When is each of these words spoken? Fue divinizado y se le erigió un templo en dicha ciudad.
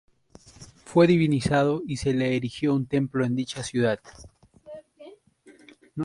Fue 0.83 1.05
divinizado 1.05 1.83
y 1.87 1.97
se 1.97 2.11
le 2.15 2.35
erigió 2.35 2.73
un 2.73 2.87
templo 2.87 3.23
en 3.23 3.35
dicha 3.35 3.61
ciudad. 3.61 3.99